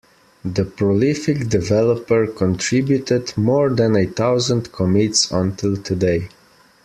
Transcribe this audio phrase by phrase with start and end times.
[0.43, 6.29] The prolific developer contributed more than a thousand commits until today.